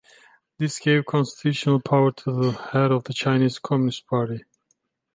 This 0.57 0.79
gave 0.79 1.05
constitutional 1.05 1.79
power 1.79 2.11
to 2.11 2.31
the 2.31 2.51
head 2.53 2.91
of 2.91 3.03
the 3.03 3.13
Chinese 3.13 3.59
Communist 3.59 4.07
Party. 4.07 4.43